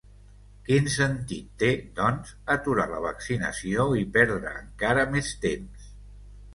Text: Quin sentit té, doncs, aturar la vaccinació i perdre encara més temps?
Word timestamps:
Quin 0.69 0.87
sentit 0.93 1.51
té, 1.65 1.69
doncs, 2.01 2.33
aturar 2.55 2.87
la 2.95 3.03
vaccinació 3.05 3.89
i 4.03 4.09
perdre 4.19 4.59
encara 4.67 5.09
més 5.17 5.35
temps? 5.49 5.91